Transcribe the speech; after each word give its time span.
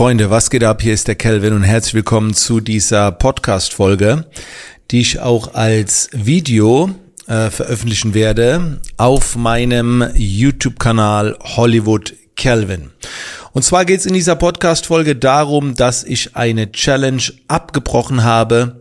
Freunde, 0.00 0.30
was 0.30 0.48
geht 0.48 0.64
ab? 0.64 0.80
Hier 0.80 0.94
ist 0.94 1.08
der 1.08 1.14
Kelvin 1.14 1.52
und 1.52 1.62
herzlich 1.62 1.92
willkommen 1.92 2.32
zu 2.32 2.60
dieser 2.60 3.12
Podcast-Folge, 3.12 4.24
die 4.90 5.02
ich 5.02 5.20
auch 5.20 5.52
als 5.52 6.08
Video 6.12 6.88
äh, 7.26 7.50
veröffentlichen 7.50 8.14
werde 8.14 8.80
auf 8.96 9.36
meinem 9.36 10.02
YouTube-Kanal 10.14 11.36
Hollywood 11.42 12.14
Kelvin. 12.34 12.88
Und 13.52 13.62
zwar 13.62 13.84
geht 13.84 14.00
es 14.00 14.06
in 14.06 14.14
dieser 14.14 14.36
Podcast-Folge 14.36 15.16
darum, 15.16 15.74
dass 15.74 16.02
ich 16.02 16.34
eine 16.34 16.72
Challenge 16.72 17.22
abgebrochen 17.48 18.24
habe 18.24 18.80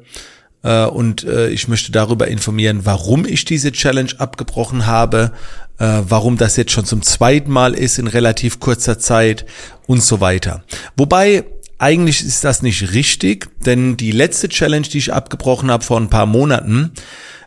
äh, 0.63 0.85
und 0.85 1.23
äh, 1.23 1.49
ich 1.49 1.67
möchte 1.67 1.91
darüber 1.91 2.27
informieren, 2.27 2.81
warum 2.83 3.25
ich 3.25 3.45
diese 3.45 3.71
Challenge 3.71 4.11
abgebrochen 4.17 4.85
habe, 4.85 5.31
äh, 5.77 6.01
warum 6.07 6.37
das 6.37 6.57
jetzt 6.57 6.71
schon 6.71 6.85
zum 6.85 7.01
zweiten 7.01 7.51
Mal 7.51 7.73
ist 7.73 7.99
in 7.99 8.07
relativ 8.07 8.59
kurzer 8.59 8.99
Zeit 8.99 9.45
und 9.87 10.03
so 10.03 10.19
weiter. 10.19 10.63
Wobei 10.97 11.45
eigentlich 11.77 12.23
ist 12.25 12.43
das 12.43 12.61
nicht 12.61 12.93
richtig, 12.93 13.47
denn 13.65 13.95
die 13.95 14.11
letzte 14.11 14.49
Challenge, 14.49 14.87
die 14.87 14.97
ich 14.97 15.13
abgebrochen 15.13 15.71
habe 15.71 15.83
vor 15.83 15.99
ein 15.99 16.09
paar 16.09 16.25
Monaten, 16.25 16.91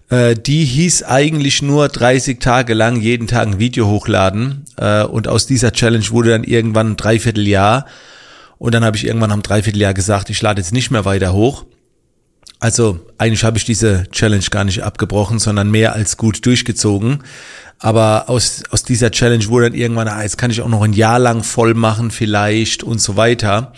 äh, 0.09 0.35
die 0.35 0.65
hieß 0.65 1.03
eigentlich 1.05 1.63
nur 1.63 1.89
30 1.89 2.41
Tage 2.41 2.75
lang 2.75 3.01
jeden 3.01 3.27
Tag 3.27 3.47
ein 3.47 3.59
Video 3.59 3.87
hochladen 3.89 4.65
äh, 4.77 5.03
und 5.03 5.29
aus 5.29 5.47
dieser 5.47 5.73
Challenge 5.73 6.09
wurde 6.11 6.31
dann 6.31 6.45
irgendwann 6.45 6.93
ein 6.93 6.97
Dreivierteljahr 6.97 7.87
und 8.59 8.75
dann 8.75 8.85
habe 8.85 8.97
ich 8.97 9.07
irgendwann 9.07 9.33
am 9.33 9.43
Dreivierteljahr 9.43 9.93
gesagt, 9.93 10.31
ich 10.31 10.41
lade 10.41 10.61
jetzt 10.61 10.73
nicht 10.73 10.91
mehr 10.91 11.05
weiter 11.05 11.33
hoch. 11.33 11.67
Also 12.63 13.01
eigentlich 13.19 13.43
habe 13.43 13.59
ich 13.59 13.65
diese 13.65 14.05
Challenge 14.13 14.45
gar 14.49 14.63
nicht 14.63 14.85
abgebrochen, 14.85 15.41
sondern 15.41 15.69
mehr 15.73 15.95
als 15.95 16.17
gut 16.17 16.47
durchgezogen. 16.47 17.25
Aber 17.81 18.29
aus, 18.29 18.63
aus 18.71 18.85
dieser 18.85 19.11
Challenge 19.11 19.49
wurde 19.49 19.71
dann 19.71 19.79
irgendwann, 19.79 20.07
ah, 20.07 20.23
jetzt 20.23 20.39
kann 20.39 20.53
ich 20.53 20.63
auch 20.63 20.69
noch 20.69 20.83
ein 20.83 20.93
Jahr 20.93 21.19
lang 21.19 21.43
voll 21.43 21.75
machen 21.75 22.13
vielleicht 22.13 22.85
und 22.85 23.01
so 23.01 23.17
weiter. 23.17 23.73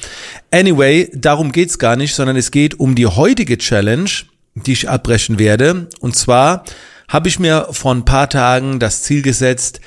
Anyway, 0.50 1.10
darum 1.14 1.50
geht's 1.50 1.78
gar 1.78 1.96
nicht, 1.96 2.14
sondern 2.14 2.36
es 2.36 2.50
geht 2.50 2.78
um 2.78 2.94
die 2.94 3.06
heutige 3.06 3.56
Challenge, 3.56 4.10
die 4.54 4.74
ich 4.74 4.90
abbrechen 4.90 5.38
werde. 5.38 5.88
Und 6.00 6.14
zwar 6.14 6.64
habe 7.08 7.28
ich 7.28 7.38
mir 7.38 7.68
vor 7.70 7.94
ein 7.94 8.04
paar 8.04 8.28
Tagen 8.28 8.80
das 8.80 9.02
Ziel 9.02 9.22
gesetzt, 9.22 9.80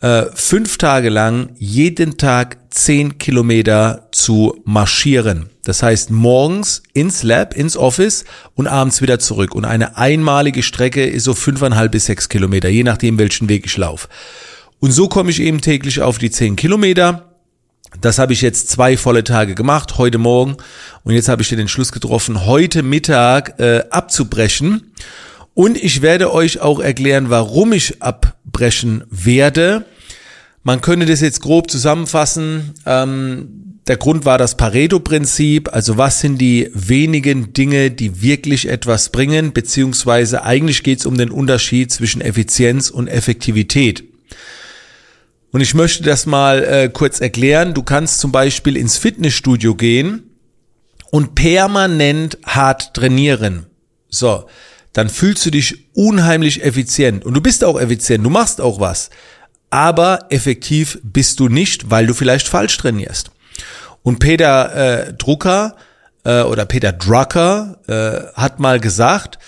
äh, 0.00 0.24
fünf 0.34 0.76
Tage 0.76 1.08
lang 1.08 1.50
jeden 1.56 2.18
Tag 2.18 2.56
zehn 2.70 3.18
Kilometer 3.18 4.08
zu 4.12 4.60
marschieren. 4.64 5.50
Das 5.64 5.82
heißt 5.82 6.10
morgens 6.10 6.82
ins 6.92 7.22
Lab, 7.22 7.54
ins 7.54 7.76
Office 7.76 8.24
und 8.54 8.66
abends 8.66 9.02
wieder 9.02 9.18
zurück. 9.18 9.54
Und 9.54 9.64
eine 9.64 9.96
einmalige 9.96 10.62
Strecke 10.62 11.04
ist 11.04 11.24
so 11.24 11.34
fünfeinhalb 11.34 11.92
bis 11.92 12.06
sechs 12.06 12.28
Kilometer, 12.28 12.68
je 12.68 12.84
nachdem 12.84 13.18
welchen 13.18 13.48
Weg 13.48 13.66
ich 13.66 13.76
laufe. 13.76 14.08
Und 14.78 14.92
so 14.92 15.08
komme 15.08 15.30
ich 15.30 15.40
eben 15.40 15.60
täglich 15.60 16.00
auf 16.00 16.18
die 16.18 16.30
zehn 16.30 16.56
Kilometer. 16.56 17.26
Das 18.00 18.18
habe 18.18 18.32
ich 18.32 18.40
jetzt 18.40 18.70
zwei 18.70 18.96
volle 18.96 19.24
Tage 19.24 19.54
gemacht, 19.54 19.98
heute 19.98 20.18
Morgen. 20.18 20.56
Und 21.02 21.14
jetzt 21.14 21.28
habe 21.28 21.42
ich 21.42 21.48
den 21.48 21.58
Entschluss 21.58 21.92
getroffen, 21.92 22.46
heute 22.46 22.82
Mittag 22.82 23.58
äh, 23.58 23.84
abzubrechen. 23.90 24.92
Und 25.54 25.76
ich 25.76 26.00
werde 26.00 26.32
euch 26.32 26.60
auch 26.60 26.80
erklären, 26.80 27.30
warum 27.30 27.72
ich 27.72 28.00
abbrechen 28.00 29.04
werde. 29.10 29.84
Man 30.62 30.80
könnte 30.80 31.06
das 31.06 31.20
jetzt 31.20 31.40
grob 31.40 31.70
zusammenfassen. 31.70 32.74
Ähm, 32.84 33.70
der 33.86 33.96
Grund 33.96 34.24
war 34.24 34.38
das 34.38 34.56
Pareto-Prinzip, 34.56 35.72
also 35.72 35.96
was 35.96 36.20
sind 36.20 36.38
die 36.38 36.70
wenigen 36.74 37.52
Dinge, 37.54 37.90
die 37.90 38.22
wirklich 38.22 38.68
etwas 38.68 39.08
bringen, 39.08 39.52
beziehungsweise 39.52 40.44
eigentlich 40.44 40.82
geht 40.82 41.00
es 41.00 41.06
um 41.06 41.16
den 41.16 41.30
Unterschied 41.30 41.90
zwischen 41.90 42.20
Effizienz 42.20 42.90
und 42.90 43.08
Effektivität. 43.08 44.04
Und 45.50 45.60
ich 45.60 45.74
möchte 45.74 46.04
das 46.04 46.26
mal 46.26 46.62
äh, 46.62 46.88
kurz 46.88 47.20
erklären. 47.20 47.74
Du 47.74 47.82
kannst 47.82 48.20
zum 48.20 48.30
Beispiel 48.30 48.76
ins 48.76 48.98
Fitnessstudio 48.98 49.74
gehen 49.74 50.22
und 51.10 51.34
permanent 51.34 52.38
hart 52.44 52.94
trainieren. 52.94 53.66
So, 54.08 54.44
dann 54.92 55.08
fühlst 55.08 55.44
du 55.46 55.50
dich 55.50 55.88
unheimlich 55.94 56.62
effizient 56.62 57.24
und 57.24 57.34
du 57.34 57.40
bist 57.40 57.64
auch 57.64 57.80
effizient, 57.80 58.24
du 58.24 58.30
machst 58.30 58.60
auch 58.60 58.78
was 58.78 59.10
aber 59.70 60.26
effektiv 60.30 60.98
bist 61.02 61.40
du 61.40 61.48
nicht, 61.48 61.90
weil 61.90 62.06
du 62.06 62.14
vielleicht 62.14 62.48
falsch 62.48 62.76
trainierst. 62.76 63.30
Und 64.02 64.18
Peter 64.18 65.08
äh, 65.08 65.14
Drucker 65.14 65.76
äh, 66.24 66.42
oder 66.42 66.66
Peter 66.66 66.92
Drucker 66.92 67.78
äh, 67.86 68.34
hat 68.34 68.58
mal 68.58 68.80
gesagt, 68.80 69.38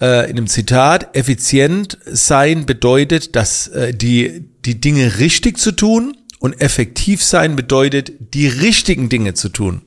äh, 0.00 0.30
in 0.30 0.36
einem 0.36 0.46
Zitat, 0.46 1.16
effizient 1.16 1.98
sein 2.06 2.66
bedeutet, 2.66 3.36
dass 3.36 3.68
äh, 3.68 3.94
die, 3.94 4.48
die 4.64 4.80
Dinge 4.80 5.18
richtig 5.18 5.58
zu 5.58 5.72
tun 5.72 6.16
und 6.38 6.60
effektiv 6.60 7.22
sein 7.22 7.56
bedeutet, 7.56 8.12
die 8.34 8.48
richtigen 8.48 9.08
Dinge 9.08 9.34
zu 9.34 9.48
tun. 9.48 9.82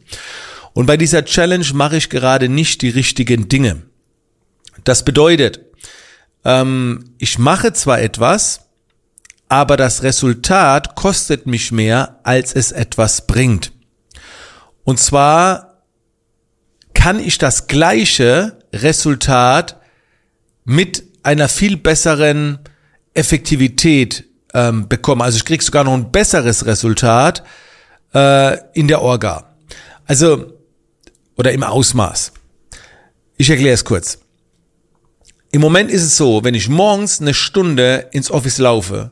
Und 0.73 0.85
bei 0.85 0.97
dieser 0.97 1.25
Challenge 1.25 1.65
mache 1.73 1.97
ich 1.97 2.09
gerade 2.09 2.49
nicht 2.49 2.81
die 2.81 2.89
richtigen 2.89 3.47
Dinge. 3.47 3.83
Das 4.83 5.05
bedeutet, 5.05 5.61
ähm, 6.45 7.05
ich 7.19 7.37
mache 7.37 7.73
zwar 7.73 8.01
etwas, 8.01 8.61
aber 9.53 9.77
das 9.77 10.01
Resultat 10.01 10.95
kostet 10.95 11.45
mich 11.45 11.71
mehr, 11.71 12.19
als 12.23 12.53
es 12.53 12.71
etwas 12.71 13.27
bringt. 13.27 13.71
Und 14.83 14.99
zwar 14.99 15.83
kann 16.95 17.19
ich 17.19 17.37
das 17.37 17.67
gleiche 17.67 18.57
Resultat 18.73 19.79
mit 20.65 21.03
einer 21.21 21.49
viel 21.49 21.77
besseren 21.77 22.57
Effektivität 23.13 24.23
ähm, 24.55 24.87
bekommen. 24.87 25.21
Also 25.21 25.37
ich 25.37 25.45
krieg 25.45 25.61
sogar 25.61 25.83
noch 25.83 25.93
ein 25.93 26.11
besseres 26.11 26.65
Resultat 26.65 27.43
äh, 28.15 28.57
in 28.73 28.87
der 28.87 29.03
Orga. 29.03 29.55
Also, 30.07 30.51
oder 31.37 31.51
im 31.51 31.61
Ausmaß. 31.61 32.33
Ich 33.37 33.51
erkläre 33.51 33.75
es 33.75 33.85
kurz. 33.85 34.17
Im 35.51 35.61
Moment 35.61 35.91
ist 35.91 36.01
es 36.01 36.17
so, 36.17 36.43
wenn 36.43 36.55
ich 36.55 36.69
morgens 36.69 37.21
eine 37.21 37.35
Stunde 37.35 38.07
ins 38.13 38.31
Office 38.31 38.57
laufe, 38.57 39.11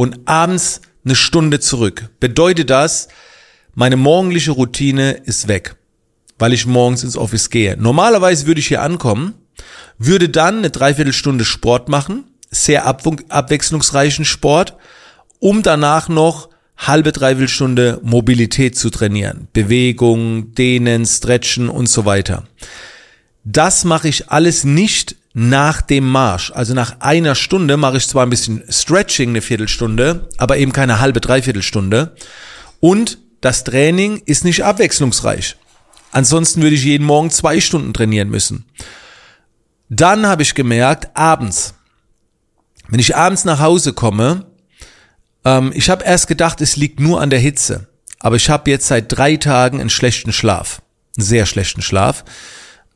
und 0.00 0.20
abends 0.24 0.80
eine 1.04 1.14
Stunde 1.14 1.60
zurück. 1.60 2.08
Bedeutet 2.20 2.70
das, 2.70 3.08
meine 3.74 3.96
morgendliche 3.98 4.52
Routine 4.52 5.10
ist 5.10 5.46
weg, 5.46 5.76
weil 6.38 6.54
ich 6.54 6.64
morgens 6.64 7.04
ins 7.04 7.18
Office 7.18 7.50
gehe. 7.50 7.76
Normalerweise 7.76 8.46
würde 8.46 8.60
ich 8.60 8.68
hier 8.68 8.80
ankommen, 8.80 9.34
würde 9.98 10.30
dann 10.30 10.56
eine 10.56 10.70
Dreiviertelstunde 10.70 11.44
Sport 11.44 11.90
machen, 11.90 12.24
sehr 12.50 12.86
abwechslungsreichen 12.86 14.24
Sport, 14.24 14.74
um 15.38 15.62
danach 15.62 16.08
noch 16.08 16.48
halbe, 16.78 17.12
dreiviertelstunde 17.12 18.00
Mobilität 18.02 18.78
zu 18.78 18.88
trainieren. 18.88 19.48
Bewegung, 19.52 20.54
Dehnen, 20.54 21.04
Stretchen 21.04 21.68
und 21.68 21.90
so 21.90 22.06
weiter. 22.06 22.44
Das 23.44 23.84
mache 23.84 24.08
ich 24.08 24.30
alles 24.30 24.64
nicht 24.64 25.16
nach 25.32 25.80
dem 25.80 26.08
Marsch. 26.08 26.52
Also 26.52 26.74
nach 26.74 27.00
einer 27.00 27.34
Stunde 27.34 27.76
mache 27.76 27.98
ich 27.98 28.08
zwar 28.08 28.26
ein 28.26 28.30
bisschen 28.30 28.64
Stretching, 28.68 29.30
eine 29.30 29.42
Viertelstunde, 29.42 30.28
aber 30.38 30.58
eben 30.58 30.72
keine 30.72 31.00
halbe, 31.00 31.20
dreiviertelstunde. 31.20 32.14
Und 32.80 33.18
das 33.40 33.64
Training 33.64 34.22
ist 34.26 34.44
nicht 34.44 34.64
abwechslungsreich. 34.64 35.56
Ansonsten 36.12 36.62
würde 36.62 36.74
ich 36.74 36.84
jeden 36.84 37.06
Morgen 37.06 37.30
zwei 37.30 37.60
Stunden 37.60 37.94
trainieren 37.94 38.28
müssen. 38.28 38.64
Dann 39.88 40.26
habe 40.26 40.42
ich 40.42 40.54
gemerkt, 40.54 41.08
abends, 41.14 41.74
wenn 42.88 43.00
ich 43.00 43.16
abends 43.16 43.44
nach 43.44 43.60
Hause 43.60 43.92
komme, 43.92 44.46
ähm, 45.44 45.72
ich 45.74 45.88
habe 45.90 46.04
erst 46.04 46.26
gedacht, 46.26 46.60
es 46.60 46.76
liegt 46.76 47.00
nur 47.00 47.20
an 47.20 47.30
der 47.30 47.38
Hitze. 47.38 47.88
Aber 48.18 48.36
ich 48.36 48.50
habe 48.50 48.70
jetzt 48.70 48.88
seit 48.88 49.16
drei 49.16 49.36
Tagen 49.36 49.80
einen 49.80 49.90
schlechten 49.90 50.32
Schlaf. 50.32 50.82
Einen 51.16 51.24
sehr 51.24 51.46
schlechten 51.46 51.82
Schlaf. 51.82 52.24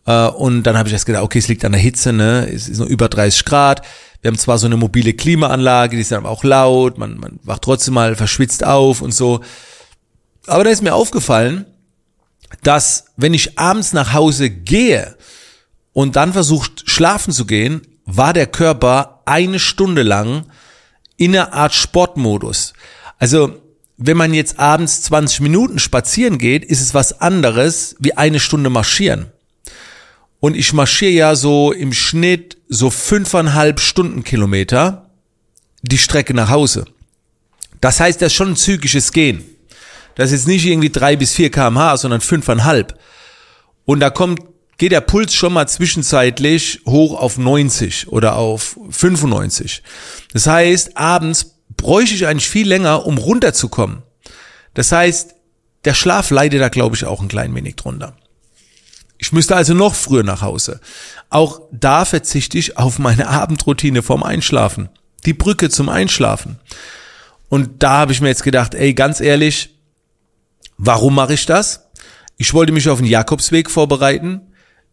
Äh, 0.06 0.28
und 0.28 0.64
dann 0.64 0.76
habe 0.76 0.88
ich 0.88 0.92
erst 0.92 1.06
gedacht, 1.06 1.22
okay, 1.22 1.38
es 1.38 1.48
liegt 1.48 1.64
an 1.64 1.72
der 1.72 1.80
Hitze, 1.80 2.12
ne? 2.12 2.48
Es 2.52 2.68
ist 2.68 2.78
nur 2.78 2.88
über 2.88 3.08
30 3.08 3.44
Grad. 3.44 3.82
Wir 4.20 4.30
haben 4.30 4.38
zwar 4.38 4.58
so 4.58 4.66
eine 4.66 4.76
mobile 4.76 5.12
Klimaanlage, 5.12 5.96
die 5.96 6.02
ist 6.02 6.12
dann 6.12 6.24
auch 6.24 6.44
laut, 6.44 6.96
man, 6.96 7.18
man 7.18 7.38
wacht 7.42 7.62
trotzdem 7.62 7.94
mal 7.94 8.16
verschwitzt 8.16 8.64
auf 8.64 9.02
und 9.02 9.12
so. 9.12 9.40
Aber 10.46 10.64
da 10.64 10.70
ist 10.70 10.82
mir 10.82 10.94
aufgefallen, 10.94 11.66
dass 12.62 13.06
wenn 13.16 13.34
ich 13.34 13.58
abends 13.58 13.92
nach 13.92 14.14
Hause 14.14 14.48
gehe 14.48 15.16
und 15.92 16.16
dann 16.16 16.32
versucht 16.32 16.88
schlafen 16.88 17.32
zu 17.32 17.44
gehen, 17.44 17.82
war 18.06 18.32
der 18.32 18.46
Körper 18.46 19.22
eine 19.26 19.58
Stunde 19.58 20.02
lang 20.02 20.46
in 21.16 21.36
einer 21.36 21.52
Art 21.52 21.74
Sportmodus. 21.74 22.72
Also 23.18 23.60
wenn 23.96 24.16
man 24.16 24.34
jetzt 24.34 24.58
abends 24.58 25.02
20 25.02 25.40
Minuten 25.40 25.78
spazieren 25.78 26.38
geht, 26.38 26.64
ist 26.64 26.80
es 26.80 26.94
was 26.94 27.20
anderes 27.20 27.94
wie 28.00 28.14
eine 28.14 28.40
Stunde 28.40 28.70
marschieren. 28.70 29.33
Und 30.44 30.58
ich 30.58 30.74
marschiere 30.74 31.12
ja 31.12 31.36
so 31.36 31.72
im 31.72 31.94
Schnitt 31.94 32.58
so 32.68 32.90
fünfeinhalb 32.90 33.80
Stundenkilometer 33.80 35.08
die 35.80 35.96
Strecke 35.96 36.34
nach 36.34 36.50
Hause. 36.50 36.84
Das 37.80 37.98
heißt, 37.98 38.20
das 38.20 38.26
ist 38.26 38.34
schon 38.34 38.50
ein 38.50 38.56
zügiges 38.56 39.12
Gehen. 39.12 39.42
Das 40.16 40.26
ist 40.26 40.40
jetzt 40.40 40.48
nicht 40.48 40.66
irgendwie 40.66 40.90
drei 40.90 41.16
bis 41.16 41.32
vier 41.32 41.50
kmh, 41.50 41.96
sondern 41.96 42.20
fünfeinhalb. 42.20 43.00
Und 43.86 44.00
da 44.00 44.10
kommt, 44.10 44.40
geht 44.76 44.92
der 44.92 45.00
Puls 45.00 45.32
schon 45.32 45.54
mal 45.54 45.66
zwischenzeitlich 45.66 46.82
hoch 46.84 47.18
auf 47.18 47.38
90 47.38 48.08
oder 48.08 48.36
auf 48.36 48.78
95. 48.90 49.82
Das 50.34 50.46
heißt, 50.46 50.98
abends 50.98 51.54
bräuchte 51.74 52.16
ich 52.16 52.26
eigentlich 52.26 52.50
viel 52.50 52.68
länger, 52.68 53.06
um 53.06 53.16
runterzukommen. 53.16 54.02
Das 54.74 54.92
heißt, 54.92 55.36
der 55.86 55.94
Schlaf 55.94 56.28
leidet 56.28 56.60
da, 56.60 56.68
glaube 56.68 56.96
ich, 56.96 57.06
auch 57.06 57.22
ein 57.22 57.28
klein 57.28 57.54
wenig 57.54 57.76
drunter. 57.76 58.14
Ich 59.24 59.32
müsste 59.32 59.56
also 59.56 59.72
noch 59.72 59.94
früher 59.94 60.22
nach 60.22 60.42
Hause. 60.42 60.80
Auch 61.30 61.62
da 61.72 62.04
verzichte 62.04 62.58
ich 62.58 62.76
auf 62.76 62.98
meine 62.98 63.26
Abendroutine 63.30 64.02
vorm 64.02 64.22
Einschlafen. 64.22 64.90
Die 65.24 65.32
Brücke 65.32 65.70
zum 65.70 65.88
Einschlafen. 65.88 66.58
Und 67.48 67.82
da 67.82 67.92
habe 67.92 68.12
ich 68.12 68.20
mir 68.20 68.28
jetzt 68.28 68.42
gedacht, 68.42 68.74
ey, 68.74 68.92
ganz 68.92 69.22
ehrlich, 69.22 69.78
warum 70.76 71.14
mache 71.14 71.32
ich 71.32 71.46
das? 71.46 71.88
Ich 72.36 72.52
wollte 72.52 72.72
mich 72.72 72.86
auf 72.90 72.98
den 72.98 73.06
Jakobsweg 73.06 73.70
vorbereiten. 73.70 74.42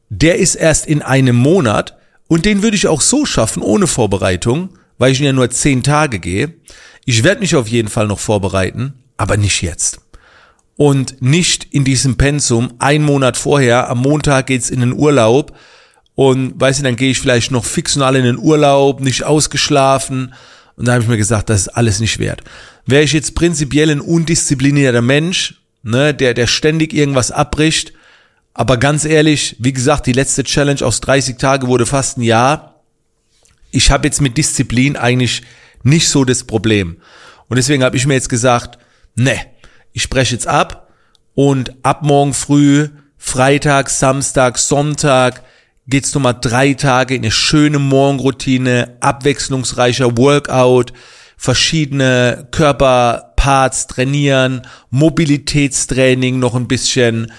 Der 0.08 0.38
ist 0.38 0.56
erst 0.56 0.86
in 0.86 1.02
einem 1.02 1.36
Monat 1.36 1.98
und 2.30 2.46
den 2.46 2.64
würde 2.64 2.78
ich 2.78 2.88
auch 2.88 3.02
so 3.02 3.26
schaffen, 3.26 3.62
ohne 3.62 3.86
Vorbereitung, 3.86 4.70
weil 4.98 5.12
ich 5.12 5.20
ja 5.20 5.34
nur 5.34 5.50
zehn 5.50 5.84
Tage 5.84 6.20
gehe. 6.20 6.54
Ich 7.04 7.26
werde 7.26 7.42
mich 7.42 7.54
auf 7.58 7.68
jeden 7.68 7.90
Fall 7.90 8.08
noch 8.08 8.20
vorbereiten, 8.20 8.94
aber 9.18 9.36
nicht 9.36 9.62
jetzt. 9.62 10.00
Und 10.82 11.22
nicht 11.22 11.68
in 11.70 11.84
diesem 11.84 12.18
Pensum, 12.18 12.74
ein 12.80 13.04
Monat 13.04 13.38
vorher, 13.38 13.88
am 13.88 14.00
Montag 14.00 14.48
geht's 14.48 14.72
in 14.72 14.80
den 14.80 14.94
Urlaub 14.94 15.56
und 16.16 16.60
weißt 16.60 16.80
du, 16.80 16.84
dann 16.84 16.96
gehe 16.96 17.12
ich 17.12 17.20
vielleicht 17.20 17.52
noch 17.52 17.68
alle 18.00 18.18
in 18.18 18.26
den 18.26 18.40
Urlaub, 18.40 19.00
nicht 19.00 19.24
ausgeschlafen. 19.24 20.34
Und 20.78 20.88
da 20.88 20.94
habe 20.94 21.04
ich 21.04 21.08
mir 21.08 21.18
gesagt, 21.18 21.52
das 21.52 21.62
ist 21.62 21.68
alles 21.68 22.00
nicht 22.00 22.18
wert. 22.18 22.42
Wäre 22.88 23.04
ich 23.04 23.14
jetzt 23.14 23.36
prinzipiell 23.36 23.92
ein 23.92 24.02
undisziplinierter 24.02 25.04
Mensch, 25.04 25.62
ne, 25.84 26.16
der, 26.16 26.34
der 26.34 26.48
ständig 26.48 26.94
irgendwas 26.94 27.30
abbricht, 27.30 27.94
aber 28.56 28.78
ganz 28.78 29.06
ehrlich, 29.06 29.58
wie 29.60 29.74
gesagt, 29.74 30.08
die 30.08 30.14
letzte 30.14 30.44
Challenge 30.44 30.84
aus 30.84 31.00
30 31.00 31.38
Tage 31.38 31.68
wurde 31.68 31.86
fast 31.86 32.18
ein 32.18 32.24
Jahr. 32.24 32.82
Ich 33.70 33.92
habe 33.92 34.08
jetzt 34.08 34.20
mit 34.20 34.36
Disziplin 34.36 34.96
eigentlich 34.98 35.44
nicht 35.84 36.10
so 36.10 36.26
das 36.26 36.44
Problem. 36.44 36.98
Und 37.50 37.58
deswegen 37.58 37.84
habe 37.84 37.98
ich 37.98 38.08
mir 38.08 38.16
jetzt 38.16 38.30
gesagt, 38.30 38.80
ne, 39.14 39.40
ich 39.94 40.02
spreche 40.02 40.34
jetzt 40.34 40.48
ab 40.48 40.92
und 41.34 41.74
ab 41.84 42.04
morgen 42.04 42.34
früh, 42.34 42.90
Freitag, 43.18 43.90
Samstag, 43.90 44.58
Sonntag, 44.58 45.44
geht's 45.88 46.14
nochmal 46.14 46.38
drei 46.40 46.74
Tage 46.74 47.16
in 47.16 47.22
eine 47.22 47.32
schöne 47.32 47.80
Morgenroutine, 47.80 48.98
abwechslungsreicher 49.00 50.18
Workout, 50.18 50.94
verschiedene 51.38 52.48
Körperparts 52.52 53.88
trainieren, 53.88 54.68
Mobilitätstraining 54.90 56.40
noch 56.40 56.56
ein 56.56 56.68
bisschen. 56.68 57.32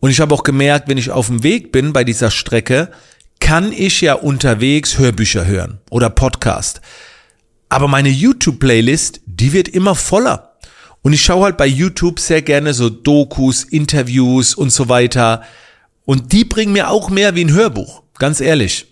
Und 0.00 0.10
ich 0.10 0.20
habe 0.20 0.34
auch 0.34 0.42
gemerkt, 0.42 0.88
wenn 0.88 0.98
ich 0.98 1.10
auf 1.10 1.28
dem 1.28 1.42
Weg 1.42 1.72
bin 1.72 1.92
bei 1.92 2.04
dieser 2.04 2.30
Strecke, 2.30 2.90
kann 3.40 3.72
ich 3.72 4.00
ja 4.00 4.14
unterwegs 4.14 4.98
Hörbücher 4.98 5.46
hören 5.46 5.80
oder 5.90 6.10
Podcast. 6.10 6.80
Aber 7.68 7.88
meine 7.88 8.08
YouTube-Playlist, 8.08 9.20
die 9.26 9.52
wird 9.52 9.68
immer 9.68 9.94
voller. 9.94 10.51
Und 11.02 11.12
ich 11.12 11.22
schaue 11.22 11.44
halt 11.44 11.56
bei 11.56 11.66
YouTube 11.66 12.20
sehr 12.20 12.42
gerne 12.42 12.74
so 12.74 12.88
Dokus, 12.88 13.64
Interviews 13.64 14.54
und 14.54 14.70
so 14.70 14.88
weiter. 14.88 15.42
Und 16.04 16.32
die 16.32 16.44
bringen 16.44 16.72
mir 16.72 16.90
auch 16.90 17.10
mehr 17.10 17.34
wie 17.34 17.44
ein 17.44 17.52
Hörbuch, 17.52 18.02
ganz 18.18 18.40
ehrlich. 18.40 18.86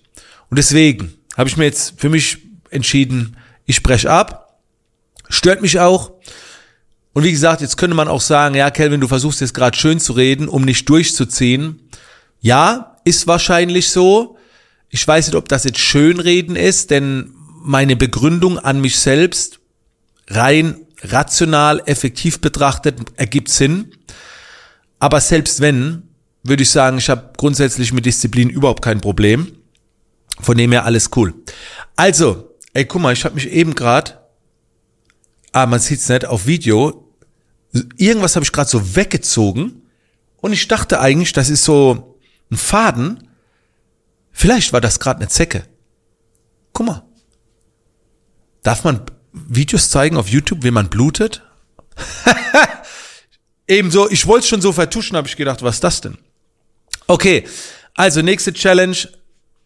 Und 0.51 0.59
deswegen 0.59 1.15
habe 1.37 1.49
ich 1.49 1.57
mir 1.57 1.65
jetzt 1.65 1.95
für 1.97 2.09
mich 2.09 2.39
entschieden, 2.71 3.37
ich 3.67 3.77
spreche 3.77 4.11
ab. 4.11 4.59
Stört 5.29 5.62
mich 5.62 5.79
auch. 5.79 6.12
Und 7.12 7.25
wie 7.25 7.33
gesagt, 7.33 7.61
jetzt 7.61 7.77
könnte 7.77 7.97
man 7.97 8.09
auch 8.09 8.21
sagen, 8.21 8.55
ja, 8.55 8.71
Kelvin, 8.71 9.01
du 9.01 9.09
versuchst 9.09 9.41
jetzt 9.41 9.55
gerade 9.55 9.77
schön 9.77 10.01
zu 10.01 10.13
reden, 10.13 10.49
um 10.49 10.63
nicht 10.63 10.89
durchzuziehen. 10.89 11.81
Ja, 12.41 12.97
ist 13.05 13.27
wahrscheinlich 13.27 13.91
so. 13.91 14.37
Ich 14.89 15.06
weiß 15.06 15.29
nicht, 15.29 15.37
ob 15.37 15.49
das 15.49 15.65
jetzt 15.65 15.79
Schönreden 15.79 16.56
ist, 16.56 16.91
denn 16.91 17.33
meine 17.63 17.95
Begründung 17.95 18.59
an 18.59 18.81
mich 18.81 18.99
selbst 18.99 19.61
rein 20.29 20.81
rational, 21.02 21.82
effektiv 21.87 22.41
betrachtet 22.41 22.99
ergibt 23.17 23.49
Sinn. 23.49 23.93
Aber 24.99 25.20
selbst 25.20 25.61
wenn, 25.61 26.08
würde 26.43 26.62
ich 26.62 26.70
sagen, 26.70 26.99
ich 26.99 27.08
habe 27.08 27.32
grundsätzlich 27.37 27.93
mit 27.93 28.06
Disziplin 28.06 28.50
überhaupt 28.50 28.82
kein 28.82 29.00
Problem. 29.00 29.56
Von 30.41 30.56
dem 30.56 30.73
her 30.73 30.85
alles 30.85 31.11
cool. 31.17 31.35
Also, 31.97 32.55
ey, 32.73 32.85
guck 32.87 33.02
mal, 33.02 33.12
ich 33.12 33.25
habe 33.25 33.35
mich 33.35 33.49
eben 33.49 33.75
gerade, 33.75 34.19
ah, 35.52 35.67
man 35.67 35.81
sieht's 35.81 36.08
nicht 36.08 36.25
auf 36.25 36.47
Video, 36.47 37.12
irgendwas 37.96 38.37
habe 38.37 38.44
ich 38.44 38.53
gerade 38.53 38.70
so 38.70 38.96
weggezogen 38.96 39.82
und 40.41 40.53
ich 40.53 40.67
dachte 40.69 41.00
eigentlich, 41.00 41.32
das 41.32 41.50
ist 41.50 41.64
so 41.64 42.19
ein 42.50 42.56
Faden. 42.56 43.29
Vielleicht 44.32 44.73
war 44.73 44.81
das 44.81 45.00
gerade 45.00 45.20
eine 45.20 45.29
Zecke. 45.29 45.64
Guck 46.73 46.87
mal. 46.87 47.05
Darf 48.62 48.85
man 48.85 49.03
Videos 49.32 49.91
zeigen 49.91 50.17
auf 50.17 50.29
YouTube, 50.29 50.65
wie 50.65 50.71
man 50.71 50.88
blutet? 50.88 51.43
Ebenso, 53.69 54.11
ich 54.11 54.27
wollte 54.27 54.44
es 54.44 54.49
schon 54.49 54.61
so 54.61 54.73
vertuschen, 54.73 55.17
habe 55.17 55.29
ich 55.29 55.37
gedacht, 55.37 55.62
was 55.62 55.77
ist 55.77 55.85
das 55.85 56.00
denn? 56.00 56.19
Okay, 57.06 57.44
also 57.94 58.23
nächste 58.23 58.53
Challenge, 58.53 58.97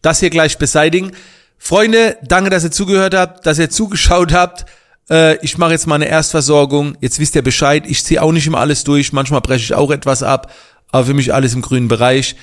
das 0.01 0.19
hier 0.19 0.29
gleich 0.29 0.57
beseitigen. 0.57 1.11
Freunde, 1.57 2.17
danke, 2.23 2.49
dass 2.49 2.63
ihr 2.63 2.71
zugehört 2.71 3.15
habt, 3.15 3.45
dass 3.45 3.59
ihr 3.59 3.69
zugeschaut 3.69 4.33
habt. 4.33 4.65
Äh, 5.09 5.43
ich 5.43 5.57
mache 5.57 5.71
jetzt 5.71 5.87
mal 5.87 5.95
eine 5.95 6.07
Erstversorgung. 6.07 6.97
Jetzt 7.01 7.19
wisst 7.19 7.35
ihr 7.35 7.41
Bescheid. 7.41 7.85
Ich 7.87 8.03
ziehe 8.03 8.21
auch 8.21 8.31
nicht 8.31 8.47
immer 8.47 8.59
alles 8.59 8.83
durch. 8.83 9.13
Manchmal 9.13 9.41
breche 9.41 9.63
ich 9.63 9.73
auch 9.73 9.91
etwas 9.91 10.23
ab. 10.23 10.51
Aber 10.91 11.05
für 11.05 11.13
mich 11.13 11.33
alles 11.33 11.53
im 11.53 11.61
grünen 11.61 11.87
Bereich. 11.87 12.35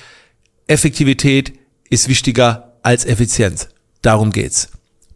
Effektivität 0.67 1.53
ist 1.89 2.07
wichtiger 2.07 2.73
als 2.81 3.05
Effizienz. 3.05 3.69
Darum 4.01 4.31
geht's. 4.31 4.69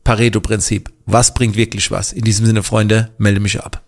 Pareto-Prinzip. 0.07 0.89
Was 1.05 1.33
bringt 1.33 1.57
wirklich 1.57 1.91
was? 1.91 2.13
In 2.13 2.23
diesem 2.23 2.45
Sinne, 2.45 2.63
Freunde, 2.63 3.13
melde 3.17 3.41
mich 3.41 3.59
ab. 3.59 3.86